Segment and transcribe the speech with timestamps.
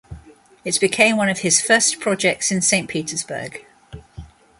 [0.65, 3.67] It became one of his first projects in Saint Petersburg.